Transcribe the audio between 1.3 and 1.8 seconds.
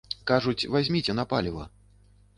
паліва.